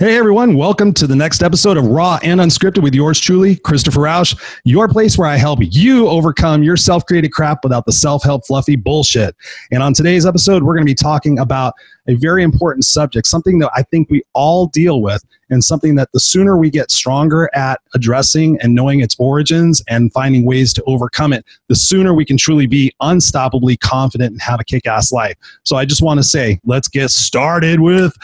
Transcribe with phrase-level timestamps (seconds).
[0.00, 4.00] Hey everyone, welcome to the next episode of Raw and Unscripted with yours truly, Christopher
[4.00, 4.34] Rausch,
[4.64, 8.46] your place where I help you overcome your self created crap without the self help
[8.46, 9.36] fluffy bullshit.
[9.70, 11.74] And on today's episode, we're going to be talking about
[12.08, 16.08] a very important subject, something that I think we all deal with, and something that
[16.14, 20.82] the sooner we get stronger at addressing and knowing its origins and finding ways to
[20.84, 25.12] overcome it, the sooner we can truly be unstoppably confident and have a kick ass
[25.12, 25.36] life.
[25.64, 28.16] So I just want to say, let's get started with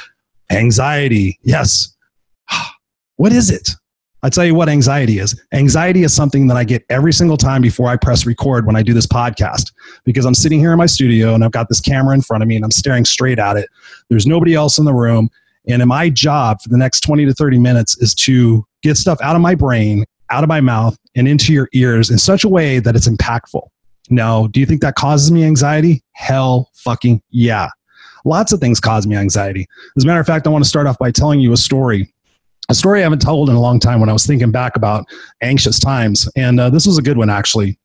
[0.51, 1.39] Anxiety.
[1.43, 1.95] Yes.
[3.19, 3.71] What is it?
[4.23, 5.41] I tell you what anxiety is.
[5.53, 8.83] Anxiety is something that I get every single time before I press record when I
[8.83, 9.73] do this podcast
[10.05, 12.49] because I'm sitting here in my studio and I've got this camera in front of
[12.49, 13.69] me and I'm staring straight at it.
[14.11, 15.31] There's nobody else in the room.
[15.69, 19.37] And my job for the next 20 to 30 minutes is to get stuff out
[19.37, 22.81] of my brain, out of my mouth, and into your ears in such a way
[22.81, 23.63] that it's impactful.
[24.11, 26.03] Now, do you think that causes me anxiety?
[26.13, 27.69] Hell fucking yeah.
[28.27, 29.69] Lots of things cause me anxiety.
[29.97, 32.13] As a matter of fact, I want to start off by telling you a story.
[32.69, 35.07] A story I haven't told in a long time when I was thinking back about
[35.41, 36.29] anxious times.
[36.35, 37.79] And uh, this was a good one, actually.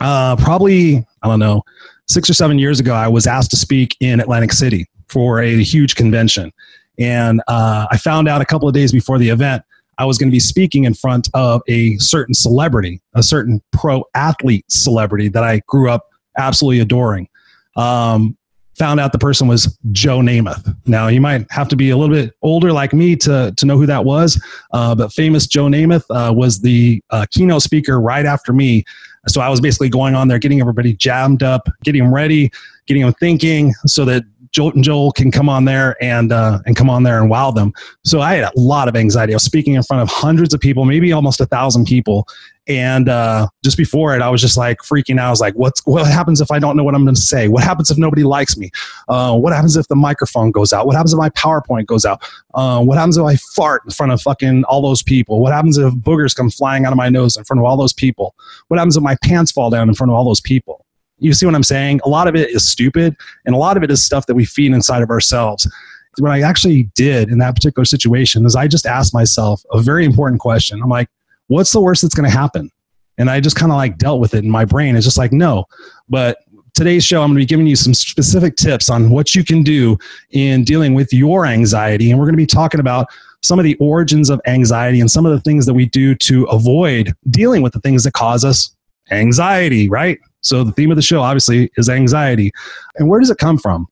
[0.00, 1.62] Uh, probably, I don't know,
[2.08, 5.62] six or seven years ago, I was asked to speak in Atlantic City for a
[5.62, 6.52] huge convention.
[6.98, 9.62] And uh, I found out a couple of days before the event
[9.98, 14.04] I was going to be speaking in front of a certain celebrity, a certain pro
[14.14, 17.28] athlete celebrity that I grew up absolutely adoring.
[17.76, 18.38] Um,
[18.78, 20.74] found out the person was Joe Namath.
[20.86, 23.76] Now, you might have to be a little bit older like me to, to know
[23.76, 28.26] who that was, uh, but famous Joe Namath uh, was the uh, keynote speaker right
[28.26, 28.84] after me.
[29.28, 32.50] So I was basically going on there, getting everybody jammed up, getting them ready,
[32.86, 36.76] getting them thinking so that Jolt and Joel can come on there and uh, and
[36.76, 37.72] come on there and wow them.
[38.04, 39.32] So I had a lot of anxiety.
[39.32, 42.26] I was speaking in front of hundreds of people, maybe almost a thousand people,
[42.68, 45.28] and uh, just before it, I was just like freaking out.
[45.28, 47.48] I was like, "What's what happens if I don't know what I'm going to say?
[47.48, 48.70] What happens if nobody likes me?
[49.08, 50.86] Uh, what happens if the microphone goes out?
[50.86, 52.22] What happens if my PowerPoint goes out?
[52.54, 55.40] Uh, what happens if I fart in front of fucking all those people?
[55.40, 57.92] What happens if boogers come flying out of my nose in front of all those
[57.92, 58.34] people?
[58.68, 60.85] What happens if my pants fall down in front of all those people?"
[61.18, 62.00] You see what I'm saying?
[62.04, 64.44] A lot of it is stupid, and a lot of it is stuff that we
[64.44, 65.70] feed inside of ourselves.
[66.18, 70.04] What I actually did in that particular situation is I just asked myself a very
[70.04, 70.80] important question.
[70.82, 71.08] I'm like,
[71.48, 72.70] what's the worst that's going to happen?
[73.18, 74.96] And I just kind of like dealt with it in my brain.
[74.96, 75.64] It's just like, no.
[76.08, 76.38] But
[76.74, 79.62] today's show, I'm going to be giving you some specific tips on what you can
[79.62, 79.98] do
[80.30, 82.10] in dealing with your anxiety.
[82.10, 83.08] And we're going to be talking about
[83.42, 86.44] some of the origins of anxiety and some of the things that we do to
[86.44, 88.74] avoid dealing with the things that cause us
[89.10, 90.18] anxiety, right?
[90.40, 92.52] So the theme of the show obviously is anxiety.
[92.96, 93.86] And where does it come from?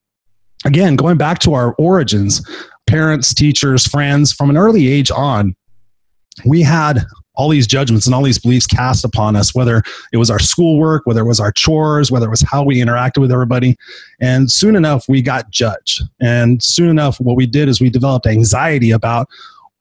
[0.64, 2.42] Again, going back to our origins,
[2.86, 5.54] parents, teachers, friends, from an early age on,
[6.44, 7.04] we had
[7.36, 11.04] all these judgments and all these beliefs cast upon us, whether it was our schoolwork,
[11.04, 13.76] whether it was our chores, whether it was how we interacted with everybody.
[14.20, 16.02] And soon enough, we got judged.
[16.20, 19.28] And soon enough, what we did is we developed anxiety about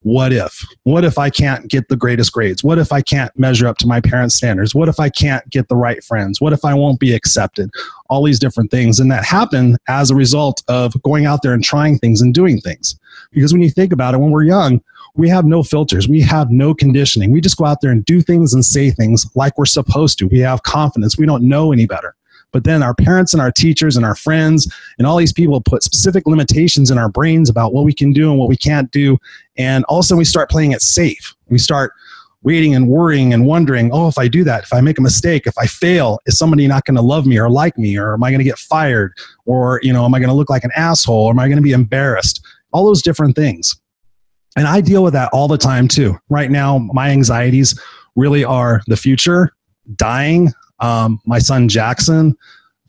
[0.04, 0.66] what if?
[0.84, 2.64] What if I can't get the greatest grades?
[2.64, 4.76] What if I can't measure up to my parents' standards?
[4.76, 6.40] What if I can't get the right friends?
[6.40, 7.72] What if I won't be accepted?
[8.10, 9.00] All these different things.
[9.00, 12.60] And that happened as a result of going out there and trying things and doing
[12.60, 13.00] things.
[13.32, 14.82] Because when you think about it, when we're young,
[15.16, 16.08] we have no filters.
[16.10, 17.32] We have no conditioning.
[17.32, 20.28] We just go out there and do things and say things like we're supposed to.
[20.28, 21.18] We have confidence.
[21.18, 22.16] We don't know any better.
[22.54, 25.84] But then our parents and our teachers and our friends and all these people put
[25.84, 29.18] specific limitations in our brains about what we can do and what we can't do.
[29.58, 31.34] And also we start playing it safe.
[31.50, 31.92] We start
[32.44, 35.48] waiting and worrying and wondering, oh, if I do that, if I make a mistake,
[35.48, 37.98] if I fail, is somebody not going to love me or like me?
[37.98, 39.14] Or am I going to get fired?
[39.46, 41.26] Or, you know, am I going to look like an asshole?
[41.26, 42.46] Or am I going to be embarrassed?
[42.72, 43.80] All those different things.
[44.56, 46.18] And I deal with that all the time too.
[46.30, 47.80] Right now, my anxieties
[48.16, 49.54] really are the future,
[49.96, 52.38] dying, um, my son Jackson,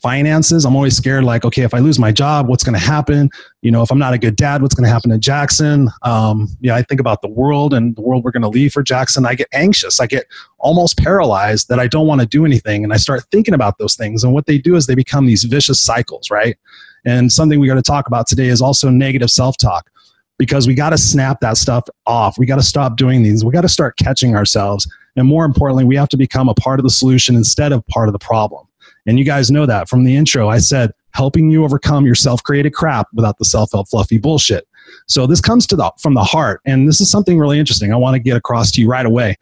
[0.01, 0.65] finances.
[0.65, 3.29] I'm always scared, like, okay, if I lose my job, what's going to happen?
[3.61, 5.89] You know, if I'm not a good dad, what's going to happen to Jackson?
[6.01, 8.83] Um, yeah, I think about the world and the world we're going to leave for
[8.83, 9.25] Jackson.
[9.25, 10.01] I get anxious.
[10.01, 10.27] I get
[10.59, 12.83] almost paralyzed that I don't want to do anything.
[12.83, 14.25] And I start thinking about those things.
[14.25, 16.57] And what they do is they become these vicious cycles, right?
[17.05, 19.89] And something we got to talk about today is also negative self talk
[20.37, 22.37] because we got to snap that stuff off.
[22.37, 23.45] We got to stop doing these.
[23.45, 24.85] We got to start catching ourselves.
[25.15, 28.09] And more importantly, we have to become a part of the solution instead of part
[28.09, 28.67] of the problem.
[29.07, 30.49] And you guys know that from the intro.
[30.49, 34.67] I said, helping you overcome your self created crap without the self help fluffy bullshit.
[35.07, 36.61] So this comes to the, from the heart.
[36.65, 39.35] And this is something really interesting I want to get across to you right away.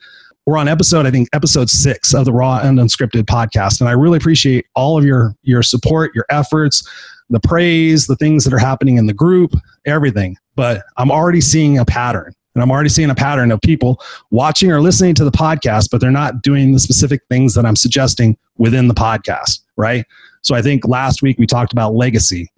[0.46, 3.80] we're on episode, I think, episode six of the Raw and Unscripted podcast.
[3.80, 6.88] And I really appreciate all of your your support, your efforts,
[7.30, 9.54] the praise, the things that are happening in the group,
[9.86, 10.38] everything.
[10.56, 12.34] But I'm already seeing a pattern.
[12.56, 14.02] And I'm already seeing a pattern of people
[14.32, 17.76] watching or listening to the podcast, but they're not doing the specific things that I'm
[17.76, 20.06] suggesting within the podcast, right?
[20.42, 22.52] So I think last week we talked about legacy.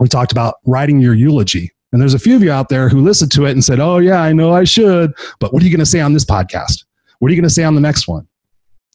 [0.00, 1.70] We talked about writing your eulogy.
[1.92, 3.98] And there's a few of you out there who listened to it and said, Oh,
[3.98, 5.12] yeah, I know I should.
[5.38, 6.84] But what are you going to say on this podcast?
[7.18, 8.26] What are you going to say on the next one?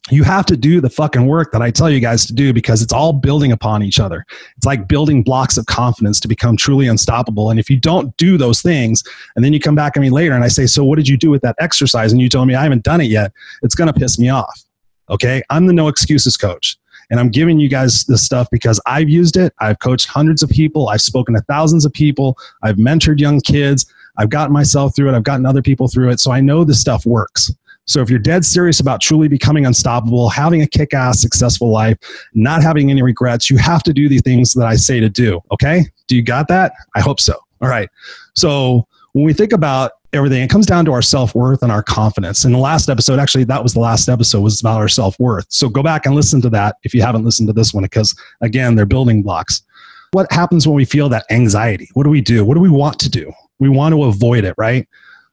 [0.09, 2.81] You have to do the fucking work that I tell you guys to do because
[2.81, 4.25] it's all building upon each other.
[4.55, 7.49] It's like building blocks of confidence to become truly unstoppable.
[7.49, 9.03] And if you don't do those things,
[9.35, 11.17] and then you come back at me later and I say, So, what did you
[11.17, 12.11] do with that exercise?
[12.11, 13.33] And you tell me, I haven't done it yet,
[13.63, 14.63] it's going to piss me off.
[15.09, 15.41] Okay.
[15.49, 16.77] I'm the no excuses coach.
[17.09, 19.53] And I'm giving you guys this stuff because I've used it.
[19.59, 20.89] I've coached hundreds of people.
[20.89, 22.37] I've spoken to thousands of people.
[22.63, 23.85] I've mentored young kids.
[24.17, 25.15] I've gotten myself through it.
[25.15, 26.19] I've gotten other people through it.
[26.19, 27.51] So I know this stuff works.
[27.87, 31.97] So if you're dead serious about truly becoming unstoppable, having a kick ass successful life,
[32.33, 35.41] not having any regrets, you have to do the things that I say to do.
[35.51, 35.85] Okay.
[36.07, 36.73] Do you got that?
[36.95, 37.35] I hope so.
[37.61, 37.89] All right.
[38.35, 41.81] So when we think about everything, it comes down to our self worth and our
[41.81, 42.43] confidence.
[42.43, 45.45] In the last episode, actually, that was the last episode, was about our self worth.
[45.49, 48.15] So go back and listen to that if you haven't listened to this one, because
[48.41, 49.63] again, they're building blocks.
[50.11, 51.89] What happens when we feel that anxiety?
[51.93, 52.45] What do we do?
[52.45, 53.31] What do we want to do?
[53.59, 54.87] We want to avoid it, right?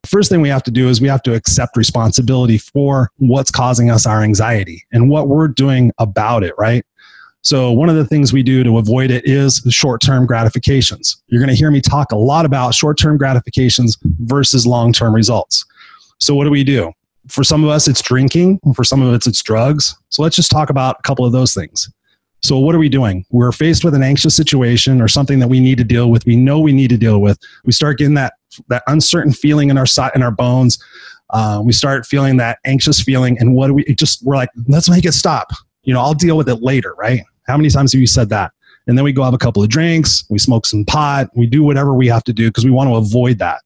[0.06, 3.90] First thing we have to do is we have to accept responsibility for what's causing
[3.90, 6.84] us our anxiety and what we're doing about it, right?
[7.42, 11.22] So, one of the things we do to avoid it is short term gratifications.
[11.28, 15.14] You're going to hear me talk a lot about short term gratifications versus long term
[15.14, 15.64] results.
[16.18, 16.90] So, what do we do?
[17.28, 18.60] For some of us, it's drinking.
[18.74, 19.94] For some of us, it's drugs.
[20.08, 21.90] So, let's just talk about a couple of those things.
[22.44, 23.26] So, what are we doing?
[23.30, 26.24] We're faced with an anxious situation or something that we need to deal with.
[26.24, 27.38] We know we need to deal with.
[27.64, 28.34] We start getting that
[28.68, 30.82] that uncertain feeling in our in our bones.
[31.30, 34.88] Uh, we start feeling that anxious feeling, and what do we just we're like, let's
[34.88, 35.50] make it stop.
[35.82, 37.22] You know, I'll deal with it later, right?
[37.46, 38.52] How many times have you said that?
[38.86, 41.62] And then we go have a couple of drinks, we smoke some pot, we do
[41.62, 43.62] whatever we have to do because we want to avoid that.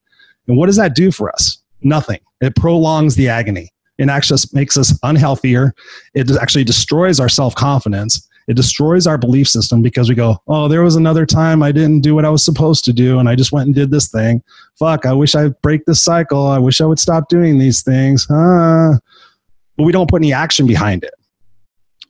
[0.47, 1.57] And what does that do for us?
[1.81, 2.19] Nothing.
[2.41, 3.69] It prolongs the agony.
[3.97, 5.73] It actually makes us unhealthier.
[6.13, 10.67] It actually destroys our self confidence it destroys our belief system because we go, oh,
[10.67, 13.35] there was another time I didn't do what I was supposed to do and I
[13.35, 14.41] just went and did this thing.
[14.79, 16.47] Fuck, I wish I'd break this cycle.
[16.47, 18.25] I wish I would stop doing these things.
[18.27, 18.93] Huh?
[19.77, 21.13] But we don't put any action behind it.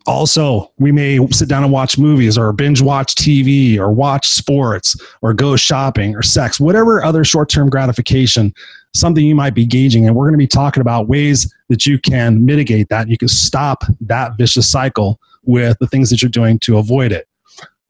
[0.08, 4.96] Also, we may sit down and watch movies or binge watch TV or watch sports
[5.22, 8.54] or go shopping or sex, whatever other short term gratification,
[8.96, 10.08] something you might be gauging.
[10.08, 13.10] And we're going to be talking about ways that you can mitigate that.
[13.10, 17.28] You can stop that vicious cycle with the things that you're doing to avoid it.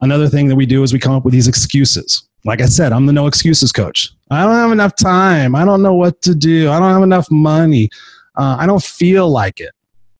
[0.00, 2.26] Another thing that we do is we come up with these excuses.
[2.44, 4.10] Like I said, I'm the no excuses coach.
[4.30, 5.54] I don't have enough time.
[5.54, 6.70] I don't know what to do.
[6.70, 7.90] I don't have enough money.
[8.36, 9.72] Uh, I don't feel like it.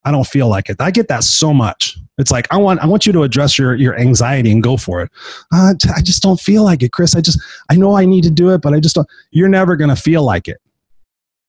[0.05, 0.77] I don't feel like it.
[0.81, 1.97] I get that so much.
[2.19, 5.03] It's like I want I want you to address your your anxiety and go for
[5.03, 5.11] it.
[5.53, 7.15] Uh, I just don't feel like it, Chris.
[7.15, 7.41] I just
[7.71, 9.09] I know I need to do it, but I just don't.
[9.31, 10.59] You're never gonna feel like it.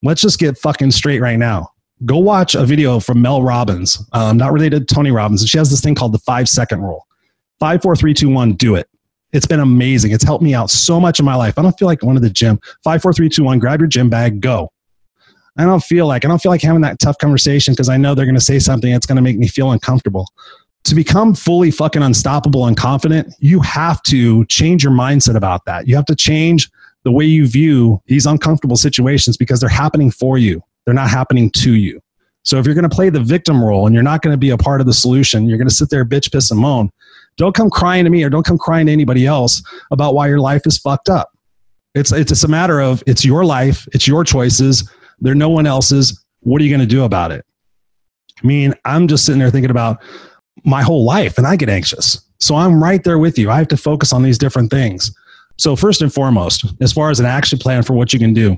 [0.03, 1.71] Let's just get fucking straight right now
[2.05, 5.41] go watch a video from Mel Robbins, um, not related to Tony Robbins.
[5.41, 7.07] And She has this thing called the five second rule.
[7.59, 8.87] Five, four, three, two, one, do it.
[9.33, 10.11] It's been amazing.
[10.11, 11.57] It's helped me out so much in my life.
[11.57, 12.59] I don't feel like going to the gym.
[12.83, 14.71] Five, four, three, two, one, grab your gym bag, go.
[15.57, 18.15] I don't feel like I don't feel like having that tough conversation because I know
[18.15, 20.27] they're going to say something that's going to make me feel uncomfortable.
[20.85, 25.87] To become fully fucking unstoppable and confident, you have to change your mindset about that.
[25.87, 26.69] You have to change
[27.03, 30.63] the way you view these uncomfortable situations because they're happening for you.
[30.85, 32.01] They're not happening to you.
[32.43, 34.49] So if you're going to play the victim role and you're not going to be
[34.49, 36.91] a part of the solution, you're going to sit there, bitch, piss, and moan.
[37.37, 39.61] Don't come crying to me or don't come crying to anybody else
[39.91, 41.31] about why your life is fucked up.
[41.93, 44.89] It's it's just a matter of it's your life, it's your choices.
[45.19, 46.23] They're no one else's.
[46.41, 47.45] What are you going to do about it?
[48.41, 50.01] I mean, I'm just sitting there thinking about
[50.63, 52.21] my whole life and I get anxious.
[52.39, 53.51] So I'm right there with you.
[53.51, 55.15] I have to focus on these different things.
[55.57, 58.57] So first and foremost, as far as an action plan for what you can do,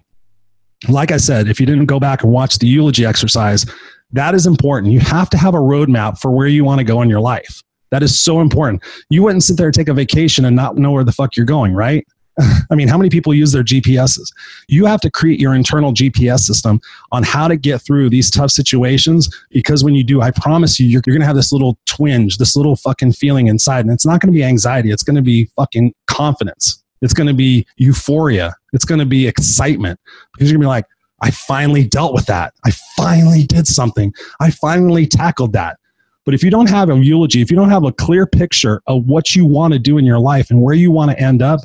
[0.89, 3.65] like I said, if you didn't go back and watch the eulogy exercise,
[4.11, 4.93] that is important.
[4.93, 7.63] You have to have a roadmap for where you want to go in your life.
[7.91, 8.83] That is so important.
[9.09, 11.45] You wouldn't sit there and take a vacation and not know where the fuck you're
[11.45, 12.05] going, right?
[12.71, 14.31] I mean, how many people use their GPSs?
[14.67, 18.51] You have to create your internal GPS system on how to get through these tough
[18.51, 21.77] situations because when you do, I promise you, you're, you're going to have this little
[21.85, 23.81] twinge, this little fucking feeling inside.
[23.81, 26.83] And it's not going to be anxiety, it's going to be fucking confidence.
[27.01, 28.55] It's going to be euphoria.
[28.73, 29.99] It's going to be excitement
[30.33, 30.85] because you're going to be like,
[31.21, 32.53] I finally dealt with that.
[32.65, 34.13] I finally did something.
[34.41, 35.77] I finally tackled that.
[36.25, 39.05] But if you don't have a eulogy, if you don't have a clear picture of
[39.05, 41.61] what you want to do in your life and where you want to end up,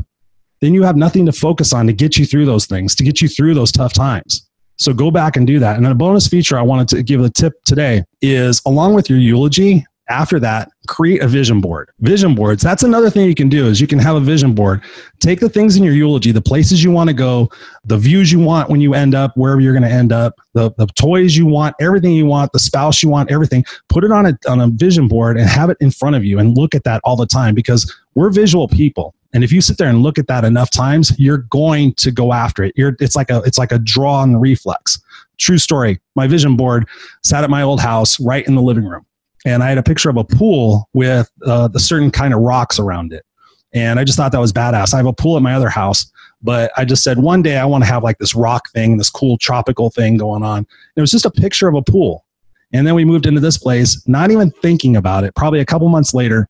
[0.61, 3.23] then you have nothing to focus on to get you through those things, to get
[3.23, 4.49] you through those tough times.
[4.77, 5.77] So go back and do that.
[5.77, 9.11] And then a bonus feature I wanted to give a tip today is along with
[9.11, 11.91] your eulogy, after that create a vision board.
[12.01, 14.83] Vision boards that's another thing you can do is you can have a vision board.
[15.21, 17.51] Take the things in your eulogy the places you want to go
[17.85, 20.73] the views you want when you end up wherever you're going to end up the,
[20.73, 23.65] the toys you want everything you want the spouse you want everything.
[23.89, 26.39] Put it on a, on a vision board and have it in front of you
[26.39, 29.15] and look at that all the time because we're visual people.
[29.35, 32.33] And if you sit there and look at that enough times you're going to go
[32.33, 32.73] after it.
[32.77, 35.01] You're, it's like a it's like a draw on reflex.
[35.37, 36.89] True story my vision board
[37.23, 39.07] sat at my old house right in the living room
[39.45, 42.79] and I had a picture of a pool with uh, the certain kind of rocks
[42.79, 43.25] around it.
[43.73, 44.95] And I just thought that was badass.
[44.95, 46.11] I have a pool at my other house,
[46.43, 49.11] but I just said one day I want to have like this rock thing, this
[49.11, 50.67] cool tropical thing going on.
[50.97, 52.25] It was just a picture of a pool.
[52.73, 55.35] And then we moved into this place, not even thinking about it.
[55.35, 56.49] Probably a couple months later,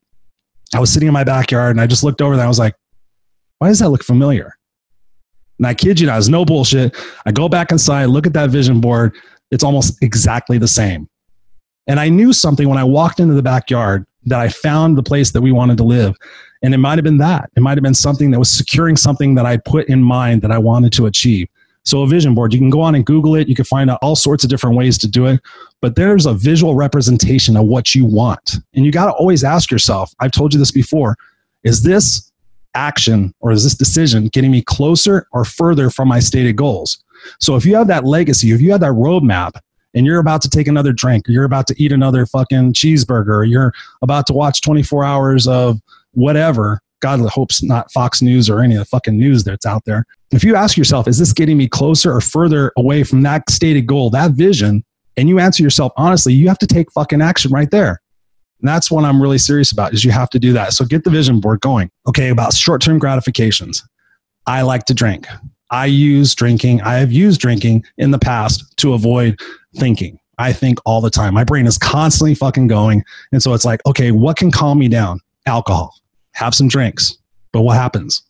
[0.75, 2.45] I was sitting in my backyard and I just looked over there.
[2.45, 2.75] I was like,
[3.59, 4.55] why does that look familiar?
[5.59, 6.97] And I kid you not, it's no bullshit.
[7.27, 9.17] I go back inside, look at that vision board.
[9.51, 11.09] It's almost exactly the same.
[11.89, 15.33] And I knew something when I walked into the backyard that I found the place
[15.33, 16.15] that we wanted to live.
[16.63, 17.51] And it might have been that.
[17.57, 20.51] It might have been something that was securing something that I put in mind that
[20.51, 21.49] I wanted to achieve.
[21.85, 23.49] So, a vision board, you can go on and Google it.
[23.49, 25.41] You can find out all sorts of different ways to do it.
[25.81, 28.57] But there's a visual representation of what you want.
[28.75, 31.17] And you got to always ask yourself I've told you this before
[31.63, 32.31] is this
[32.75, 37.03] action or is this decision getting me closer or further from my stated goals?
[37.41, 39.53] So, if you have that legacy, if you have that roadmap,
[39.95, 43.37] and you're about to take another drink, or you're about to eat another fucking cheeseburger,
[43.37, 45.81] or you're about to watch 24 hours of
[46.13, 50.05] whatever, God hopes not Fox News or any of the fucking news that's out there.
[50.31, 53.87] If you ask yourself, is this getting me closer or further away from that stated
[53.87, 54.85] goal, that vision,
[55.17, 58.01] and you answer yourself honestly, you have to take fucking action right there.
[58.61, 60.73] And that's what I'm really serious about is you have to do that.
[60.73, 61.91] So get the vision board going.
[62.09, 63.87] Okay, about short-term gratifications.
[64.47, 65.29] I like to drink.
[65.71, 66.81] I use drinking.
[66.83, 69.39] I have used drinking in the past to avoid
[69.77, 70.19] thinking.
[70.39, 71.35] I think all the time.
[71.35, 73.05] My brain is constantly fucking going.
[73.33, 75.21] And so it's like, okay, what can calm me down?
[75.47, 75.95] Alcohol.
[76.35, 77.19] Have some drinks.
[77.53, 78.23] But what happens?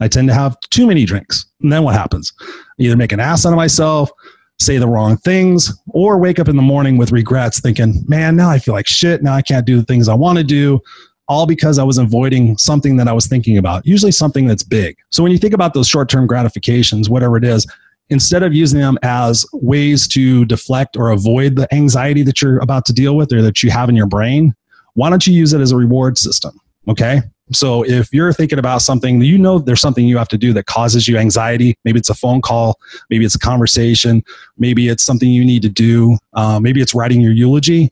[0.00, 1.46] I tend to have too many drinks.
[1.62, 2.32] And then what happens?
[2.78, 4.10] either make an ass out of myself,
[4.58, 8.50] say the wrong things, or wake up in the morning with regrets thinking, man, now
[8.50, 9.22] I feel like shit.
[9.22, 10.80] Now I can't do the things I want to do
[11.28, 14.96] all because I was avoiding something that I was thinking about, usually something that's big.
[15.10, 17.66] So when you think about those short term gratifications, whatever it is,
[18.10, 22.84] instead of using them as ways to deflect or avoid the anxiety that you're about
[22.86, 24.54] to deal with or that you have in your brain,
[24.94, 26.58] why don't you use it as a reward system?
[26.88, 27.22] Okay.
[27.52, 30.66] So if you're thinking about something, you know there's something you have to do that
[30.66, 31.76] causes you anxiety.
[31.84, 32.78] Maybe it's a phone call,
[33.10, 34.22] maybe it's a conversation,
[34.56, 37.90] maybe it's something you need to do, uh, maybe it's writing your eulogy.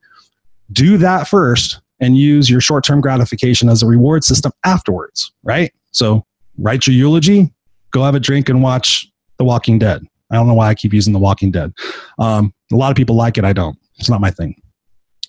[0.73, 5.73] Do that first and use your short term gratification as a reward system afterwards, right?
[5.93, 6.27] So
[6.59, 7.51] write your eulogy,
[7.93, 9.07] go have a drink and watch
[9.39, 10.05] The Walking Dead.
[10.31, 11.73] I don't know why I keep using The Walking Dead.
[12.19, 13.45] Um, a lot of people like it.
[13.45, 13.79] I don't.
[13.99, 14.61] It's not my thing.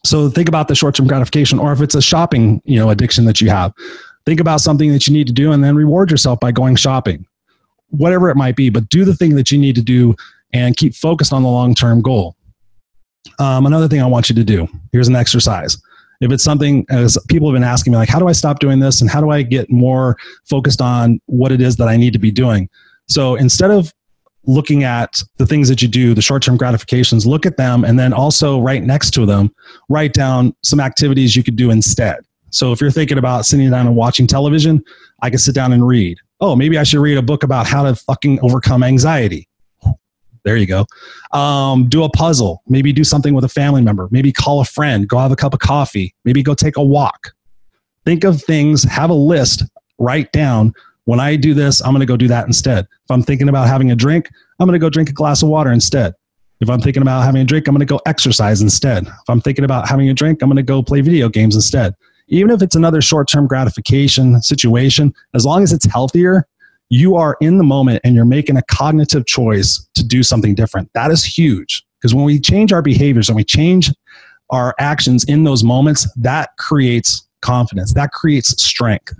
[0.06, 3.26] So think about the short term gratification, or if it's a shopping, you know, addiction
[3.26, 3.72] that you have,
[4.26, 7.26] think about something that you need to do and then reward yourself by going shopping,
[7.90, 8.70] whatever it might be.
[8.70, 10.16] But do the thing that you need to do
[10.52, 12.36] and keep focused on the long term goal.
[13.40, 15.78] Um, another thing I want you to do here's an exercise
[16.24, 18.80] if it's something as people have been asking me like how do i stop doing
[18.80, 19.02] this?
[19.02, 22.20] And how do i get more focused on what it is that i need to
[22.20, 22.70] be doing?
[23.08, 23.94] So instead of
[24.46, 28.12] looking at the things that you do the short-term gratifications look at them and then
[28.12, 29.54] also right next to them
[29.88, 32.18] write down some activities you could do instead.
[32.50, 34.84] So if you're thinking about sitting down and watching television
[35.22, 36.18] i can sit down and read.
[36.42, 39.48] Oh maybe i should read a book about how to fucking overcome anxiety
[40.44, 40.86] there you go.
[41.38, 42.62] Um, do a puzzle.
[42.68, 44.08] Maybe do something with a family member.
[44.12, 45.08] Maybe call a friend.
[45.08, 46.14] Go have a cup of coffee.
[46.26, 47.32] Maybe go take a walk.
[48.06, 49.64] Think of things, have a list,
[49.98, 50.74] write down.
[51.06, 52.86] When I do this, I'm going to go do that instead.
[52.86, 55.50] If I'm thinking about having a drink, I'm going to go drink a glass of
[55.50, 56.14] water instead.
[56.60, 59.06] If I'm thinking about having a drink, I'm going to go exercise instead.
[59.06, 61.94] If I'm thinking about having a drink, I'm going to go play video games instead.
[62.30, 66.48] Even if it's another short term gratification situation, as long as it's healthier,
[66.90, 70.90] you are in the moment and you're making a cognitive choice to do something different.
[70.94, 73.92] That is huge because when we change our behaviors and we change
[74.50, 79.14] our actions in those moments, that creates confidence, that creates strength.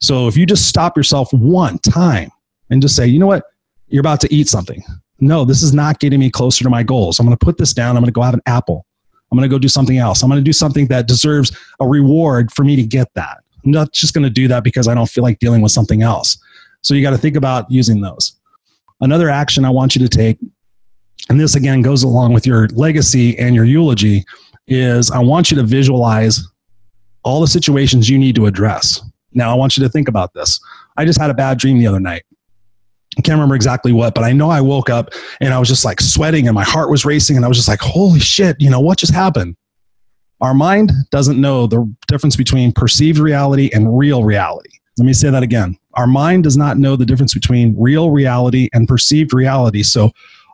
[0.00, 2.30] So if you just stop yourself one time
[2.70, 3.44] and just say, you know what,
[3.88, 4.82] you're about to eat something.
[5.20, 7.18] No, this is not getting me closer to my goals.
[7.18, 7.96] I'm going to put this down.
[7.96, 8.86] I'm going to go have an apple.
[9.30, 10.22] I'm going to go do something else.
[10.22, 13.38] I'm going to do something that deserves a reward for me to get that.
[13.64, 16.02] I'm not just going to do that because I don't feel like dealing with something
[16.02, 16.38] else.
[16.82, 18.36] So you got to think about using those.
[19.00, 20.38] Another action I want you to take,
[21.28, 24.24] and this again goes along with your legacy and your eulogy,
[24.66, 26.40] is I want you to visualize
[27.22, 29.02] all the situations you need to address.
[29.32, 30.60] Now, I want you to think about this.
[30.96, 32.22] I just had a bad dream the other night.
[33.16, 35.84] I can't remember exactly what, but I know I woke up and I was just
[35.84, 38.70] like sweating and my heart was racing and I was just like, holy shit, you
[38.70, 39.56] know, what just happened?
[40.40, 44.70] Our mind doesn't know the difference between perceived reality and real reality.
[44.98, 45.76] Let me say that again.
[45.98, 49.82] Our mind does not know the difference between real reality and perceived reality.
[49.82, 50.12] So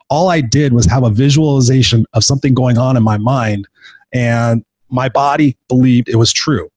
[0.09, 3.69] all I did was have a visualization of something going on in my mind,
[4.15, 6.71] and my body believed it was true.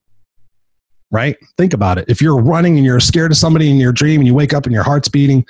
[1.12, 1.38] Right?
[1.58, 2.06] Think about it.
[2.10, 4.66] If you're running and you're scared of somebody in your dream and you wake up
[4.66, 5.46] and your heart's beating,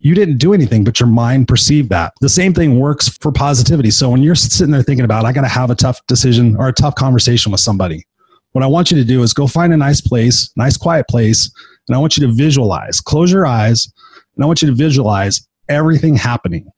[0.00, 2.12] you didn't do anything, but your mind perceived that.
[2.20, 3.92] The same thing works for positivity.
[3.92, 6.66] So when you're sitting there thinking about, I got to have a tough decision or
[6.66, 8.04] a tough conversation with somebody,
[8.50, 11.52] what I want you to do is go find a nice place, nice quiet place,
[11.88, 13.00] and I want you to visualize.
[13.00, 13.92] Close your eyes,
[14.36, 16.70] and I want you to visualize everything happening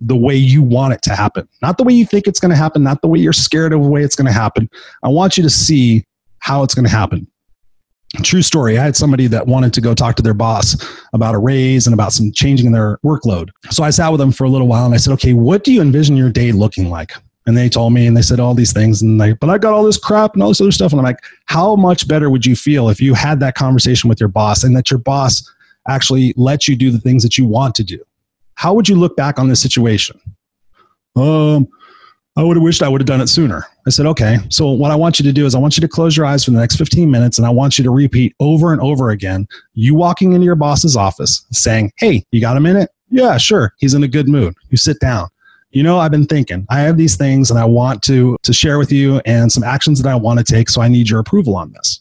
[0.00, 1.48] the way you want it to happen.
[1.60, 3.82] Not the way you think it's going to happen, not the way you're scared of
[3.82, 4.70] the way it's going to happen.
[5.02, 6.04] I want you to see
[6.38, 7.26] how it's going to happen.
[8.22, 8.78] True story.
[8.78, 10.76] I had somebody that wanted to go talk to their boss
[11.12, 13.50] about a raise and about some changing in their workload.
[13.70, 15.72] So I sat with them for a little while and I said, okay, what do
[15.72, 17.12] you envision your day looking like?
[17.48, 19.72] And they told me and they said all these things and like, but I got
[19.72, 20.92] all this crap and all this other stuff.
[20.92, 24.20] And I'm like, how much better would you feel if you had that conversation with
[24.20, 25.50] your boss and that your boss
[25.88, 28.04] actually let you do the things that you want to do?
[28.56, 30.20] How would you look back on this situation?
[31.16, 31.66] Um,
[32.36, 33.64] I would have wished I would have done it sooner.
[33.86, 34.36] I said, okay.
[34.50, 36.44] So what I want you to do is I want you to close your eyes
[36.44, 39.48] for the next 15 minutes and I want you to repeat over and over again.
[39.72, 42.90] You walking into your boss's office saying, Hey, you got a minute?
[43.08, 43.72] Yeah, sure.
[43.78, 44.54] He's in a good mood.
[44.68, 45.28] You sit down.
[45.70, 48.78] You know, I've been thinking, I have these things and I want to, to share
[48.78, 50.68] with you and some actions that I want to take.
[50.68, 52.00] So I need your approval on this.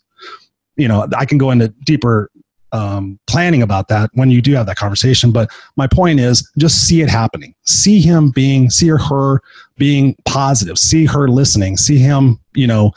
[0.77, 2.29] You know, I can go into deeper
[2.71, 5.31] um, planning about that when you do have that conversation.
[5.31, 7.53] But my point is just see it happening.
[7.65, 9.41] See him being, see her
[9.77, 10.77] being positive.
[10.77, 11.77] See her listening.
[11.77, 12.91] See him, you know,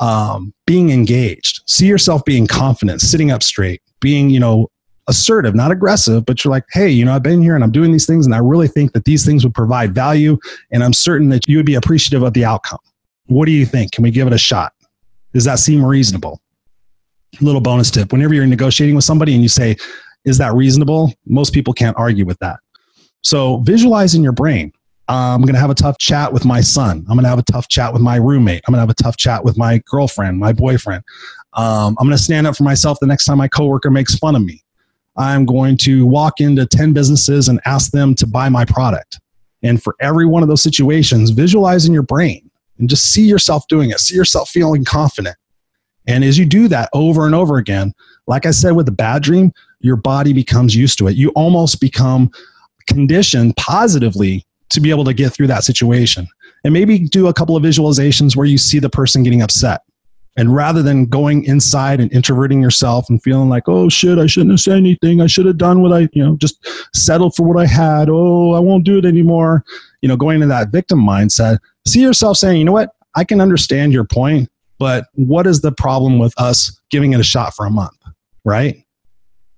[0.00, 1.62] um, being engaged.
[1.66, 4.68] See yourself being confident, sitting up straight, being, you know,
[5.08, 7.92] assertive, not aggressive, but you're like, hey, you know, I've been here and I'm doing
[7.92, 10.38] these things, and I really think that these things would provide value,
[10.70, 12.78] and I'm certain that you would be appreciative of the outcome.
[13.26, 13.92] What do you think?
[13.92, 14.72] Can we give it a shot?
[15.32, 16.40] Does that seem reasonable?
[17.40, 19.76] little bonus tip whenever you're negotiating with somebody and you say
[20.24, 22.58] is that reasonable most people can't argue with that
[23.22, 24.72] so visualize in your brain
[25.08, 27.44] i'm going to have a tough chat with my son i'm going to have a
[27.44, 30.38] tough chat with my roommate i'm going to have a tough chat with my girlfriend
[30.38, 31.02] my boyfriend
[31.54, 34.34] um, i'm going to stand up for myself the next time my coworker makes fun
[34.34, 34.62] of me
[35.20, 39.20] i'm going to walk into 10 businesses and ask them to buy my product
[39.62, 43.64] and for every one of those situations visualize in your brain and just see yourself
[43.68, 45.36] doing it see yourself feeling confident
[46.06, 47.92] and as you do that over and over again,
[48.26, 51.16] like I said with the bad dream, your body becomes used to it.
[51.16, 52.30] You almost become
[52.88, 56.26] conditioned positively to be able to get through that situation.
[56.64, 59.82] And maybe do a couple of visualizations where you see the person getting upset.
[60.36, 64.52] And rather than going inside and introverting yourself and feeling like, oh shit, I shouldn't
[64.52, 65.20] have said anything.
[65.20, 68.08] I should have done what I, you know, just settled for what I had.
[68.08, 69.64] Oh, I won't do it anymore.
[70.02, 72.94] You know, going into that victim mindset, see yourself saying, you know what?
[73.16, 74.48] I can understand your point.
[74.78, 77.98] But what is the problem with us giving it a shot for a month,
[78.44, 78.82] right?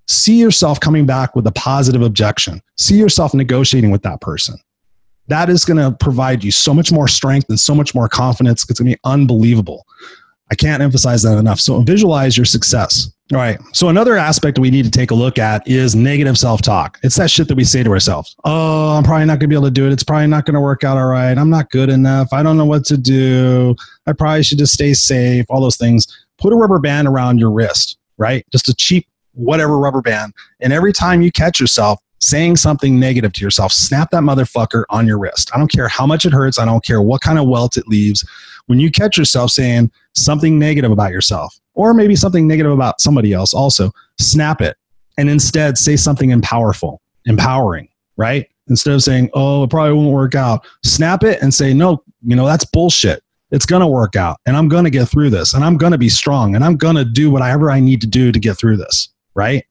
[0.08, 2.61] See yourself coming back with a positive objection.
[2.76, 4.56] See yourself negotiating with that person.
[5.28, 8.64] That is going to provide you so much more strength and so much more confidence.
[8.64, 9.87] It's going to be unbelievable.
[10.52, 11.60] I can't emphasize that enough.
[11.60, 13.10] So visualize your success.
[13.32, 13.58] All right.
[13.72, 16.98] So another aspect we need to take a look at is negative self-talk.
[17.02, 18.36] It's that shit that we say to ourselves.
[18.44, 19.92] Oh, I'm probably not going to be able to do it.
[19.94, 21.38] It's probably not going to work out all right.
[21.38, 22.34] I'm not good enough.
[22.34, 23.74] I don't know what to do.
[24.06, 25.46] I probably should just stay safe.
[25.48, 26.06] All those things.
[26.36, 28.44] Put a rubber band around your wrist, right?
[28.52, 30.34] Just a cheap whatever rubber band.
[30.60, 35.06] And every time you catch yourself saying something negative to yourself, snap that motherfucker on
[35.06, 35.50] your wrist.
[35.54, 36.58] I don't care how much it hurts.
[36.58, 38.22] I don't care what kind of welt it leaves.
[38.66, 43.33] When you catch yourself saying something negative about yourself, or maybe something negative about somebody
[43.33, 44.77] else also snap it
[45.18, 48.46] and instead say something empowerful empowering right?
[48.68, 52.37] Instead of saying oh it probably won't work out snap it and say no you
[52.37, 53.22] know that's bullshit.
[53.51, 55.92] It's going to work out and i'm going to get through this and i'm going
[55.92, 58.57] to be strong and i'm going to do whatever i need to do to get
[58.57, 59.64] through this right?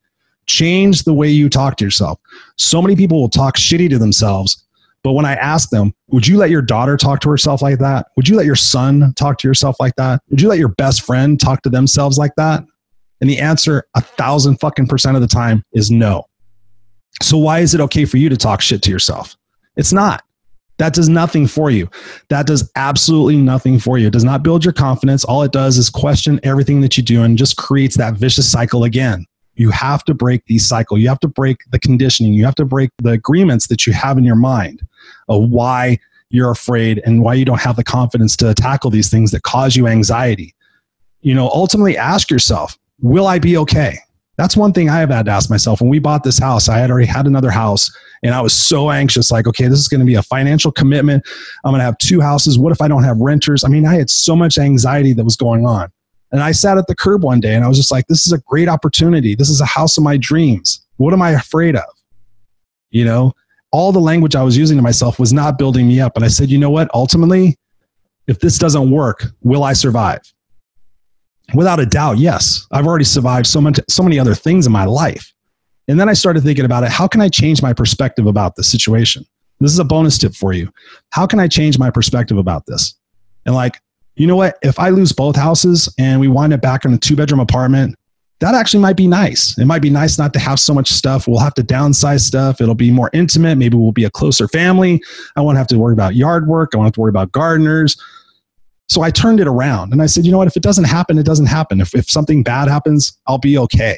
[0.48, 2.20] Change the way you talk to yourself.
[2.58, 4.64] So many people will talk shitty to themselves
[5.04, 8.08] but when I ask them, would you let your daughter talk to herself like that?
[8.16, 10.22] Would you let your son talk to yourself like that?
[10.30, 12.64] Would you let your best friend talk to themselves like that?
[13.20, 16.26] And the answer, a thousand fucking percent of the time, is no.
[17.22, 19.38] So why is it okay for you to talk shit to yourself?
[19.76, 20.24] It's not.
[20.78, 21.88] That does nothing for you.
[22.30, 24.08] That does absolutely nothing for you.
[24.08, 25.24] It does not build your confidence.
[25.24, 28.84] All it does is question everything that you do and just creates that vicious cycle
[28.84, 29.26] again.
[29.62, 30.98] You have to break the cycle.
[30.98, 32.34] You have to break the conditioning.
[32.34, 34.82] You have to break the agreements that you have in your mind
[35.30, 36.00] of why
[36.32, 39.76] you're afraid and why you don't have the confidence to tackle these things that cause
[39.76, 40.56] you anxiety.
[41.22, 44.00] You know, ultimately ask yourself, will I be okay?
[44.36, 45.80] That's one thing I have had to ask myself.
[45.80, 48.90] When we bought this house, I had already had another house and I was so
[48.90, 51.24] anxious like, okay, this is going to be a financial commitment.
[51.64, 52.58] I'm going to have two houses.
[52.58, 53.64] What if I don't have renters?
[53.64, 55.92] I mean, I had so much anxiety that was going on.
[56.32, 58.32] And I sat at the curb one day and I was just like, this is
[58.32, 59.36] a great opportunity.
[59.36, 60.86] This is a house of my dreams.
[60.98, 61.84] What am I afraid of?
[62.90, 63.34] You know,
[63.72, 66.16] all the language I was using to myself was not building me up.
[66.16, 66.90] And I said, you know what?
[66.94, 67.58] Ultimately,
[68.28, 70.22] if this doesn't work, will I survive?
[71.54, 72.66] Without a doubt, yes.
[72.72, 75.34] I've already survived so much, so many other things in my life.
[75.88, 76.90] And then I started thinking about it.
[76.90, 79.26] How can I change my perspective about the situation?
[79.60, 80.72] This is a bonus tip for you.
[81.10, 82.96] How can I change my perspective about this?
[83.46, 83.82] And like,
[84.16, 84.58] you know what?
[84.62, 87.96] If I lose both houses and we wind up back in a two bedroom apartment,
[88.40, 89.58] that actually might be nice.
[89.58, 91.28] It might be nice not to have so much stuff.
[91.28, 92.60] We'll have to downsize stuff.
[92.60, 93.58] It'll be more intimate.
[93.58, 95.02] Maybe we'll be a closer family.
[95.36, 96.72] I won't have to worry about yard work.
[96.74, 97.96] I won't have to worry about gardeners.
[98.90, 100.48] So I turned it around and I said, you know what?
[100.48, 101.80] If it doesn't happen, it doesn't happen.
[101.80, 103.98] If, if something bad happens, I'll be okay.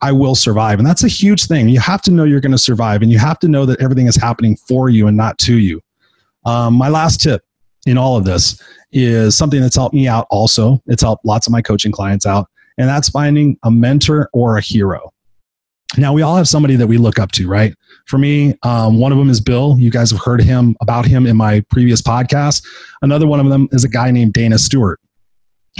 [0.00, 0.80] I will survive.
[0.80, 1.68] And that's a huge thing.
[1.68, 4.06] You have to know you're going to survive and you have to know that everything
[4.06, 5.80] is happening for you and not to you.
[6.44, 7.44] Um, my last tip
[7.86, 8.60] in all of this
[8.92, 10.82] is something that's helped me out also.
[10.86, 14.60] It's helped lots of my coaching clients out, and that's finding a mentor or a
[14.60, 15.12] hero.
[15.98, 17.74] Now, we all have somebody that we look up to, right?
[18.06, 19.76] For me, um, one of them is Bill.
[19.78, 22.64] You guys have heard him about him in my previous podcast.
[23.02, 25.00] Another one of them is a guy named Dana Stewart.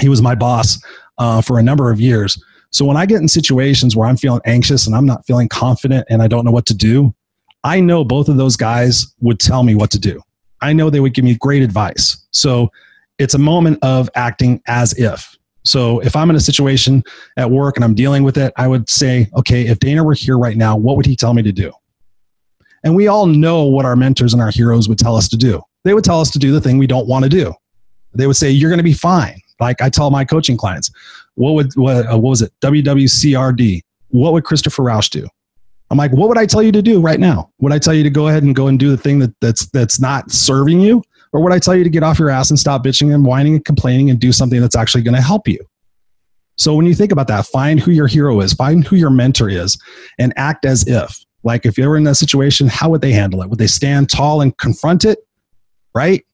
[0.00, 0.78] He was my boss
[1.18, 2.42] uh, for a number of years.
[2.70, 6.06] So when I get in situations where I'm feeling anxious and I'm not feeling confident
[6.08, 7.14] and I don't know what to do,
[7.64, 10.20] I know both of those guys would tell me what to do.
[10.62, 12.16] I know they would give me great advice.
[12.31, 12.70] So
[13.18, 15.37] it's a moment of acting as if.
[15.64, 17.03] So if I'm in a situation
[17.37, 20.38] at work and I'm dealing with it, I would say, okay, if Dana were here
[20.38, 21.72] right now, what would he tell me to do?
[22.85, 25.62] And we all know what our mentors and our heroes would tell us to do.
[25.85, 27.55] They would tell us to do the thing we don't want to do.
[28.14, 29.40] They would say, you're going to be fine.
[29.61, 30.90] Like I tell my coaching clients,
[31.35, 32.53] what would, what, uh, what was it?
[32.61, 33.83] WWCRD.
[34.09, 35.29] What would Christopher Rausch do?
[35.92, 37.50] I'm like, what would I tell you to do right now?
[37.59, 39.66] Would I tell you to go ahead and go and do the thing that, that's,
[39.72, 41.02] that's not serving you?
[41.35, 43.57] Or would I tell you to get off your ass and stop bitching and whining
[43.57, 45.59] and complaining and do something that's actually going to help you?
[46.57, 49.50] So when you think about that, find who your hero is, find who your mentor
[49.50, 49.78] is,
[50.18, 51.14] and act as if.
[51.42, 53.50] Like if you were in that situation, how would they handle it?
[53.50, 55.18] Would they stand tall and confront it?
[55.94, 56.24] Right?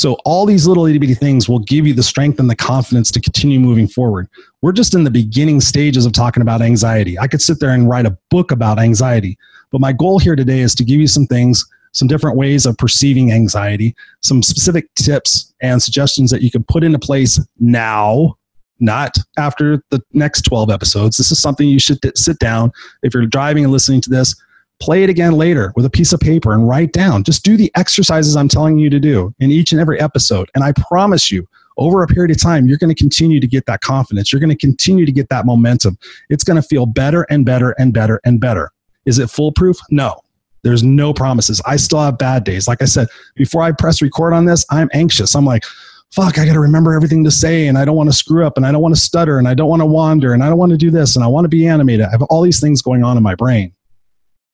[0.00, 3.10] So all these little itty bitty things will give you the strength and the confidence
[3.10, 4.28] to continue moving forward.
[4.62, 7.18] We're just in the beginning stages of talking about anxiety.
[7.18, 9.36] I could sit there and write a book about anxiety,
[9.70, 12.78] but my goal here today is to give you some things some different ways of
[12.78, 18.38] perceiving anxiety, some specific tips and suggestions that you can put into place now,
[18.78, 21.18] not after the next 12 episodes.
[21.18, 22.72] This is something you should sit down.
[23.02, 24.34] If you're driving and listening to this,
[24.80, 27.22] play it again later with a piece of paper and write down.
[27.22, 30.50] Just do the exercises I'm telling you to do in each and every episode.
[30.54, 33.66] And I promise you, over a period of time, you're going to continue to get
[33.66, 34.32] that confidence.
[34.32, 35.98] You're going to continue to get that momentum.
[36.28, 38.70] It's going to feel better and better and better and better.
[39.06, 39.78] Is it foolproof?
[39.90, 40.20] No.
[40.62, 41.62] There's no promises.
[41.64, 42.68] I still have bad days.
[42.68, 45.34] Like I said, before I press record on this, I'm anxious.
[45.34, 45.64] I'm like,
[46.10, 48.56] fuck, I got to remember everything to say and I don't want to screw up
[48.56, 50.58] and I don't want to stutter and I don't want to wander and I don't
[50.58, 52.06] want to do this and I want to be animated.
[52.06, 53.72] I have all these things going on in my brain,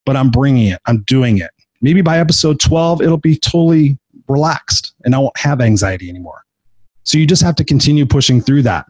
[0.06, 0.80] but I'm bringing it.
[0.86, 1.50] I'm doing it.
[1.82, 6.44] Maybe by episode 12, it'll be totally relaxed and I won't have anxiety anymore.
[7.02, 8.86] So you just have to continue pushing through that.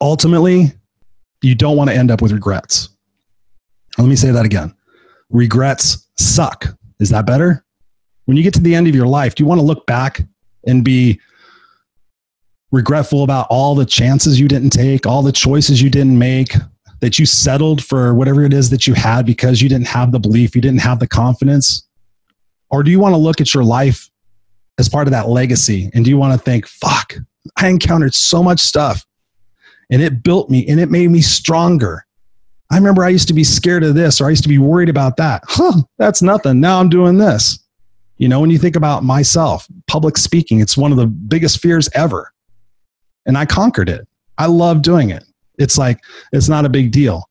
[0.00, 0.72] Ultimately,
[1.40, 2.90] you don't want to end up with regrets.
[3.98, 4.74] Let me say that again.
[5.30, 6.66] Regrets suck.
[7.00, 7.64] Is that better?
[8.26, 10.20] When you get to the end of your life, do you want to look back
[10.66, 11.18] and be
[12.70, 16.54] regretful about all the chances you didn't take, all the choices you didn't make,
[17.02, 20.18] that you settled for whatever it is that you had because you didn't have the
[20.18, 21.86] belief, you didn't have the confidence?
[22.70, 24.08] Or do you want to look at your life
[24.78, 27.16] as part of that legacy and do you want to think, fuck,
[27.58, 29.04] I encountered so much stuff
[29.90, 32.06] and it built me and it made me stronger
[32.72, 34.88] I remember I used to be scared of this or I used to be worried
[34.88, 35.44] about that.
[35.52, 36.58] Huh, that's nothing.
[36.58, 37.58] Now I'm doing this.
[38.16, 41.90] You know, when you think about myself, public speaking, it's one of the biggest fears
[41.94, 42.32] ever.
[43.26, 44.08] And I conquered it.
[44.38, 45.22] I love doing it.
[45.62, 46.00] It's like,
[46.32, 47.28] it's not a big deal.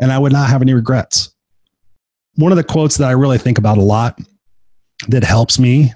[0.00, 1.34] And I would not have any regrets.
[2.36, 4.18] One of the quotes that I really think about a lot
[5.08, 5.92] that helps me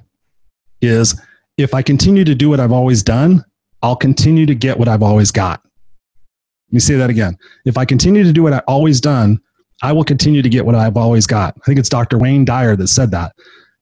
[0.80, 1.20] is
[1.56, 3.44] if I continue to do what I've always done,
[3.82, 5.60] I'll continue to get what I've always got.
[6.68, 7.38] Let me say that again.
[7.64, 9.40] If I continue to do what I've always done,
[9.82, 11.54] I will continue to get what I've always got.
[11.62, 12.18] I think it's Dr.
[12.18, 13.34] Wayne Dyer that said that.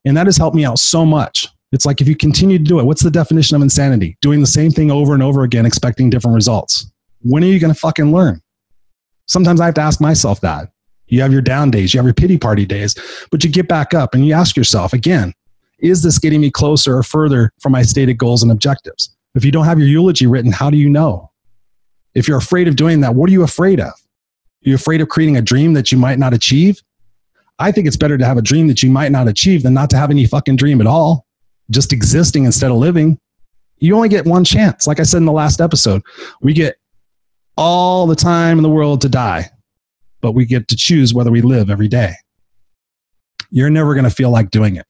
[0.04, 1.48] And that has helped me out so much.
[1.70, 4.18] It's like if you continue to do it, what's the definition of insanity?
[4.20, 6.91] Doing the same thing over and over again, expecting different results.
[7.22, 8.40] When are you going to fucking learn?
[9.26, 10.70] Sometimes I have to ask myself that.
[11.06, 12.94] You have your down days, you have your pity party days,
[13.30, 15.34] but you get back up and you ask yourself again,
[15.78, 19.14] is this getting me closer or further from my stated goals and objectives?
[19.34, 21.30] If you don't have your eulogy written, how do you know?
[22.14, 23.88] If you're afraid of doing that, what are you afraid of?
[23.88, 26.82] Are you afraid of creating a dream that you might not achieve?
[27.58, 29.90] I think it's better to have a dream that you might not achieve than not
[29.90, 31.26] to have any fucking dream at all,
[31.70, 33.18] just existing instead of living.
[33.78, 34.86] You only get one chance.
[34.86, 36.02] Like I said in the last episode,
[36.40, 36.76] we get
[37.56, 39.50] all the time in the world to die,
[40.20, 42.14] but we get to choose whether we live every day.
[43.50, 44.86] You're never going to feel like doing it.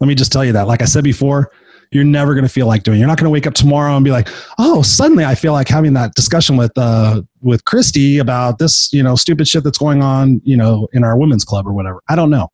[0.00, 0.66] Let me just tell you that.
[0.66, 1.50] Like I said before,
[1.90, 2.96] you're never going to feel like doing.
[2.96, 3.00] It.
[3.00, 4.28] You're not going to wake up tomorrow and be like,
[4.58, 9.02] "Oh, suddenly I feel like having that discussion with uh with Christy about this, you
[9.02, 12.16] know, stupid shit that's going on, you know, in our women's club or whatever." I
[12.16, 12.48] don't know.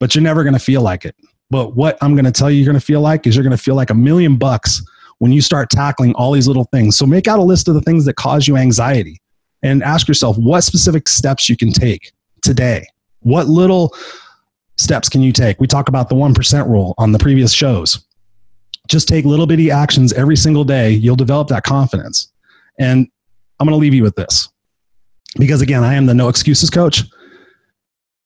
[0.00, 1.14] But you're never going to feel like it.
[1.50, 3.56] But what I'm going to tell you you're going to feel like is you're going
[3.56, 4.82] to feel like a million bucks
[5.18, 6.96] when you start tackling all these little things.
[6.96, 9.20] So make out a list of the things that cause you anxiety
[9.62, 12.86] and ask yourself what specific steps you can take today.
[13.20, 13.94] What little
[14.76, 15.60] steps can you take?
[15.60, 18.04] We talk about the 1% rule on the previous shows
[18.88, 20.90] just take little bitty actions every single day.
[20.90, 22.30] You'll develop that confidence.
[22.78, 23.08] And
[23.58, 24.48] I'm going to leave you with this
[25.38, 27.02] because, again, I am the no excuses coach.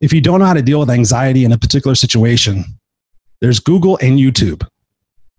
[0.01, 2.65] If you don't know how to deal with anxiety in a particular situation,
[3.41, 4.67] there's Google and YouTube.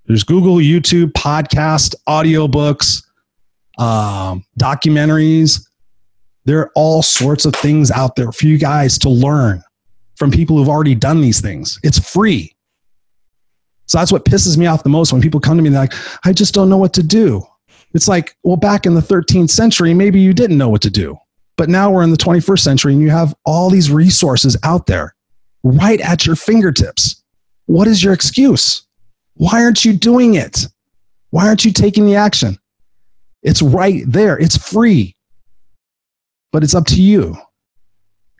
[0.05, 3.03] There's Google, YouTube, podcast, audiobooks,
[3.77, 5.65] um, documentaries.
[6.45, 9.61] There are all sorts of things out there for you guys to learn
[10.15, 11.79] from people who've already done these things.
[11.83, 12.55] It's free.
[13.85, 15.83] So that's what pisses me off the most when people come to me and they're
[15.83, 15.93] like,
[16.25, 17.43] I just don't know what to do.
[17.93, 21.17] It's like, well, back in the 13th century, maybe you didn't know what to do.
[21.57, 25.15] But now we're in the 21st century and you have all these resources out there
[25.63, 27.23] right at your fingertips.
[27.65, 28.87] What is your excuse?
[29.39, 30.67] Why aren't you doing it?
[31.29, 32.59] Why aren't you taking the action?
[33.41, 35.15] It's right there, it's free.
[36.51, 37.37] But it's up to you.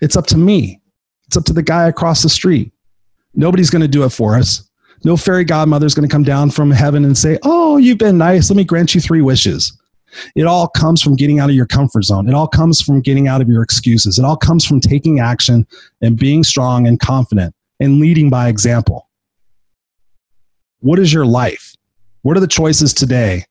[0.01, 0.81] It's up to me.
[1.27, 2.73] It's up to the guy across the street.
[3.33, 4.69] Nobody's going to do it for us.
[5.05, 8.17] No fairy godmother is going to come down from heaven and say, Oh, you've been
[8.17, 8.49] nice.
[8.49, 9.71] Let me grant you three wishes.
[10.35, 12.27] It all comes from getting out of your comfort zone.
[12.27, 14.19] It all comes from getting out of your excuses.
[14.19, 15.65] It all comes from taking action
[16.01, 19.08] and being strong and confident and leading by example.
[20.79, 21.75] What is your life?
[22.21, 23.45] What are the choices today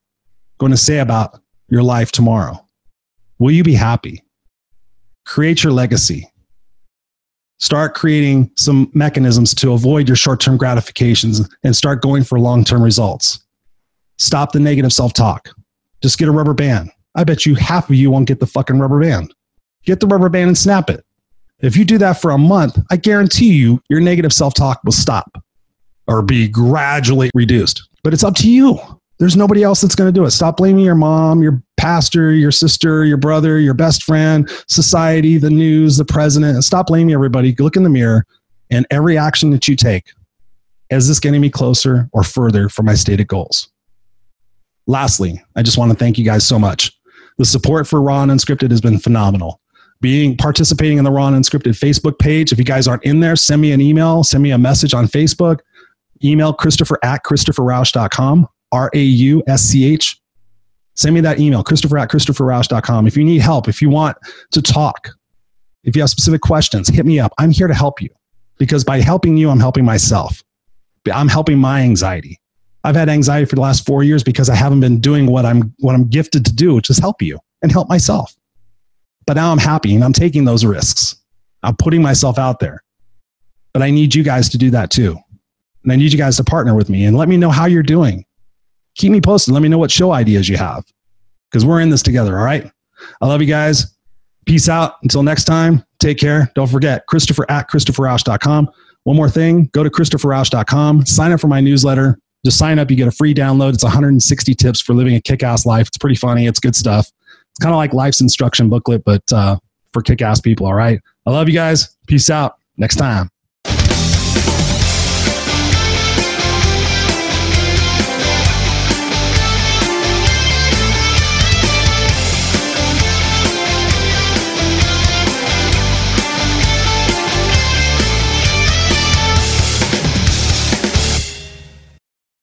[0.58, 2.66] going to say about your life tomorrow?
[3.38, 4.24] Will you be happy?
[5.24, 6.30] Create your legacy
[7.58, 12.64] start creating some mechanisms to avoid your short term gratifications and start going for long
[12.64, 13.40] term results.
[14.16, 15.50] Stop the negative self talk.
[16.02, 16.90] Just get a rubber band.
[17.14, 19.34] I bet you half of you won't get the fucking rubber band.
[19.84, 21.04] Get the rubber band and snap it.
[21.60, 24.92] If you do that for a month, I guarantee you your negative self talk will
[24.92, 25.42] stop
[26.08, 27.88] or be gradually reduced.
[28.02, 28.78] But it's up to you.
[29.18, 30.30] There's nobody else that's going to do it.
[30.30, 35.50] Stop blaming your mom, your pastor, your sister, your brother, your best friend, society, the
[35.50, 36.62] news, the president.
[36.64, 37.54] Stop blaming everybody.
[37.58, 38.26] Look in the mirror
[38.70, 40.12] and every action that you take,
[40.90, 43.68] is this getting me closer or further from my stated goals?
[44.86, 46.92] Lastly, I just want to thank you guys so much.
[47.38, 49.60] The support for Raw and Unscripted has been phenomenal.
[50.00, 52.52] Being participating in the Raw and Unscripted Facebook page.
[52.52, 55.06] If you guys aren't in there, send me an email, send me a message on
[55.06, 55.60] Facebook,
[56.24, 58.48] email Christopher at ChristopherRausch.com.
[58.72, 60.20] R A U S C H.
[60.94, 63.06] Send me that email, Christopher at ChristopherRausch.com.
[63.06, 64.16] If you need help, if you want
[64.50, 65.10] to talk,
[65.84, 67.32] if you have specific questions, hit me up.
[67.38, 68.10] I'm here to help you
[68.58, 70.42] because by helping you, I'm helping myself.
[71.10, 72.38] I'm helping my anxiety.
[72.84, 75.74] I've had anxiety for the last four years because I haven't been doing what I'm
[75.78, 78.36] what I'm gifted to do, which is help you and help myself.
[79.26, 81.16] But now I'm happy and I'm taking those risks.
[81.62, 82.82] I'm putting myself out there.
[83.72, 85.18] But I need you guys to do that too.
[85.88, 87.82] And I need you guys to partner with me and let me know how you're
[87.82, 88.26] doing
[88.98, 89.54] keep me posted.
[89.54, 90.84] Let me know what show ideas you have
[91.50, 92.36] because we're in this together.
[92.38, 92.70] All right.
[93.22, 93.96] I love you guys.
[94.44, 94.96] Peace out.
[95.02, 96.50] Until next time, take care.
[96.54, 98.68] Don't forget, Christopher at ChristopherRausch.com.
[99.04, 102.18] One more thing go to ChristopherRausch.com, sign up for my newsletter.
[102.44, 102.90] Just sign up.
[102.90, 103.74] You get a free download.
[103.74, 105.88] It's 160 tips for living a kick ass life.
[105.88, 106.46] It's pretty funny.
[106.46, 107.10] It's good stuff.
[107.50, 109.58] It's kind of like life's instruction booklet, but uh,
[109.92, 110.66] for kick ass people.
[110.66, 111.00] All right.
[111.26, 111.96] I love you guys.
[112.06, 112.58] Peace out.
[112.76, 113.28] Next time.